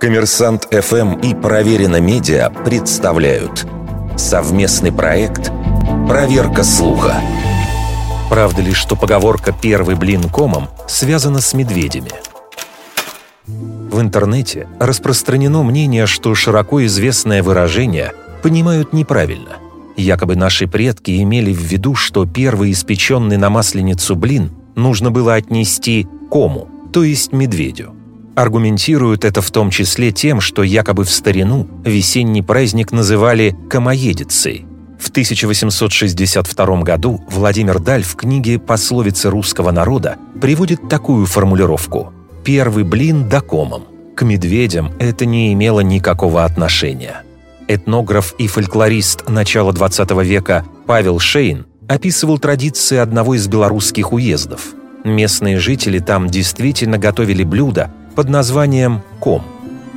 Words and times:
Коммерсант 0.00 0.68
ФМ 0.70 1.14
и 1.20 1.34
Проверено 1.34 2.00
Медиа 2.00 2.50
представляют 2.50 3.66
совместный 4.16 4.92
проект 4.92 5.50
«Проверка 6.06 6.62
слуха». 6.62 7.20
Правда 8.28 8.60
ли, 8.60 8.72
что 8.72 8.94
поговорка 8.94 9.52
«первый 9.52 9.96
блин 9.96 10.28
комом» 10.28 10.68
связана 10.86 11.40
с 11.40 11.54
медведями? 11.54 12.12
В 13.46 14.00
интернете 14.00 14.68
распространено 14.78 15.62
мнение, 15.62 16.06
что 16.06 16.34
широко 16.34 16.84
известное 16.84 17.42
выражение 17.42 18.12
понимают 18.42 18.92
неправильно. 18.92 19.56
Якобы 19.96 20.36
наши 20.36 20.68
предки 20.68 21.22
имели 21.22 21.52
в 21.52 21.62
виду, 21.62 21.94
что 21.94 22.26
первый 22.26 22.72
испеченный 22.72 23.38
на 23.38 23.48
масленицу 23.48 24.14
блин 24.14 24.52
нужно 24.74 25.10
было 25.10 25.34
отнести 25.34 26.06
кому, 26.30 26.68
то 26.92 27.02
есть 27.02 27.32
медведю. 27.32 27.95
Аргументируют 28.36 29.24
это 29.24 29.40
в 29.40 29.50
том 29.50 29.70
числе 29.70 30.12
тем, 30.12 30.42
что 30.42 30.62
якобы 30.62 31.04
в 31.04 31.10
старину 31.10 31.66
весенний 31.84 32.42
праздник 32.42 32.92
называли 32.92 33.56
«комоедицей». 33.70 34.66
В 34.98 35.08
1862 35.08 36.82
году 36.82 37.24
Владимир 37.30 37.78
Даль 37.78 38.02
в 38.02 38.14
книге 38.14 38.58
«Пословицы 38.58 39.30
русского 39.30 39.70
народа» 39.70 40.16
приводит 40.38 40.86
такую 40.86 41.24
формулировку 41.24 42.12
«первый 42.44 42.84
блин 42.84 43.26
докомом». 43.26 43.84
К 44.14 44.22
медведям 44.22 44.92
это 44.98 45.24
не 45.24 45.54
имело 45.54 45.80
никакого 45.80 46.44
отношения. 46.44 47.22
Этнограф 47.68 48.34
и 48.38 48.48
фольклорист 48.48 49.30
начала 49.30 49.72
XX 49.72 50.22
века 50.22 50.66
Павел 50.86 51.20
Шейн 51.20 51.64
описывал 51.88 52.38
традиции 52.38 52.98
одного 52.98 53.34
из 53.34 53.48
белорусских 53.48 54.12
уездов. 54.12 54.74
Местные 55.04 55.58
жители 55.58 56.00
там 56.00 56.28
действительно 56.28 56.98
готовили 56.98 57.42
блюда, 57.42 57.90
под 58.16 58.30
названием 58.30 59.02
«Ком». 59.20 59.42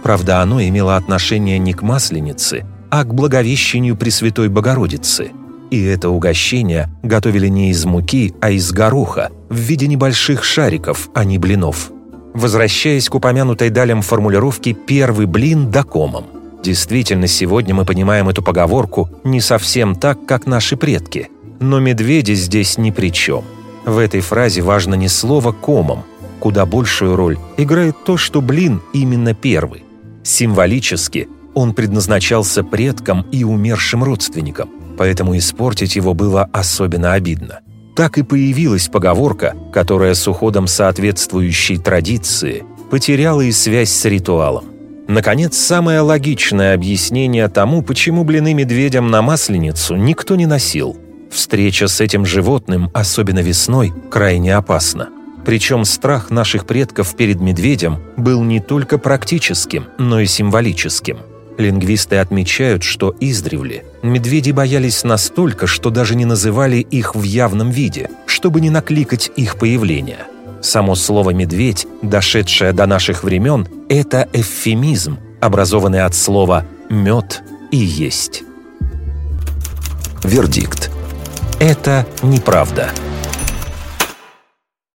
Правда, 0.04 0.41
оно 0.41 0.62
имело 0.62 0.98
отношение 0.98 1.58
не 1.58 1.73
к 1.73 1.82
Масленице, 1.82 2.66
а 2.92 3.03
к 3.06 3.14
Благовещению 3.14 3.95
Пресвятой 3.95 4.50
Богородицы. 4.50 5.31
И 5.72 5.84
это 5.84 6.09
угощение 6.09 6.90
готовили 7.02 7.47
не 7.47 7.72
из 7.72 7.86
муки, 7.86 8.34
а 8.42 8.52
из 8.52 8.72
гороха, 8.72 9.31
в 9.50 9.56
виде 9.56 9.88
небольших 9.88 10.44
шариков, 10.44 11.09
а 11.14 11.23
не 11.23 11.38
блинов. 11.38 11.92
Возвращаясь 12.34 13.09
к 13.09 13.16
упомянутой 13.16 13.70
далем 13.70 14.02
формулировке 14.02 14.73
«первый 14.73 15.25
блин 15.25 15.72
докомом». 15.72 16.25
Действительно, 16.62 17.28
сегодня 17.28 17.73
мы 17.73 17.86
понимаем 17.86 18.28
эту 18.28 18.42
поговорку 18.42 19.09
не 19.23 19.40
совсем 19.40 19.95
так, 19.95 20.25
как 20.25 20.45
наши 20.45 20.75
предки. 20.75 21.30
Но 21.59 21.80
медведи 21.80 22.34
здесь 22.34 22.78
ни 22.78 22.92
при 22.92 23.12
чем. 23.12 23.44
В 23.86 23.97
этой 23.97 24.20
фразе 24.20 24.62
важно 24.62 24.95
не 24.95 25.08
слово 25.08 25.52
«комом», 25.53 26.03
Куда 26.40 26.66
большую 26.66 27.16
роль 27.16 27.38
играет 27.58 27.95
то, 28.06 28.18
что 28.18 28.42
блин 28.42 28.82
именно 28.94 29.34
первый. 29.34 29.84
Символически 30.23 31.28
он 31.54 31.73
предназначался 31.73 32.64
предкам 32.64 33.26
и 33.31 33.44
умершим 33.44 34.04
родственникам, 34.04 34.70
поэтому 34.98 35.38
испортить 35.38 35.96
его 35.96 36.14
было 36.14 36.48
особенно 36.54 37.14
обидно. 37.14 37.59
Так 37.96 38.18
и 38.18 38.23
появилась 38.23 38.88
поговорка, 38.88 39.56
которая 39.73 40.14
с 40.14 40.28
уходом 40.28 40.68
соответствующей 40.68 41.78
традиции 41.78 42.64
потеряла 42.90 43.42
и 43.42 43.52
связь 43.52 43.92
с 43.92 44.06
ритуалом. 44.06 44.66
Наконец, 45.08 45.58
самое 45.58 46.02
логичное 46.02 46.76
объяснение 46.76 47.48
тому, 47.50 47.81
почему 47.81 48.24
блины 48.24 48.53
медведям 48.53 49.09
на 49.09 49.22
Масленицу 49.22 49.96
никто 49.96 50.36
не 50.36 50.46
носил. 50.46 50.98
Встреча 51.31 51.88
с 51.88 52.00
этим 52.00 52.26
животным, 52.26 52.90
особенно 52.94 53.40
весной, 53.40 53.92
крайне 54.09 54.56
опасна. 54.56 55.09
Причем 55.45 55.86
страх 55.86 56.30
наших 56.30 56.66
предков 56.66 57.16
перед 57.16 57.40
медведем 57.40 58.00
был 58.18 58.44
не 58.44 58.59
только 58.59 58.98
практическим, 58.98 59.86
но 59.98 60.20
и 60.20 60.26
символическим. 60.26 61.20
Лингвисты 61.58 62.18
отмечают, 62.18 62.84
что 62.84 63.14
издревле 63.20 63.84
медведи 64.02 64.52
боялись 64.52 65.04
настолько, 65.04 65.68
что 65.68 65.90
даже 65.90 66.16
не 66.16 66.26
называли 66.26 66.78
их 66.78 67.16
в 67.16 67.24
явном 67.24 67.69
виде, 67.69 68.09
чтобы 68.28 68.62
не 68.62 68.69
накликать 68.69 69.31
их 69.36 69.58
появление. 69.58 70.19
Само 70.62 70.96
слово 70.96 71.31
«медведь», 71.31 71.88
дошедшее 72.02 72.74
до 72.74 72.86
наших 72.86 73.24
времен, 73.24 73.68
это 73.90 74.28
эвфемизм, 74.34 75.18
образованный 75.42 76.03
от 76.03 76.16
слова 76.16 76.66
«мед» 76.90 77.44
и 77.72 77.78
«есть». 77.78 78.44
Вердикт. 80.24 80.92
Это 81.59 82.06
неправда. 82.22 82.90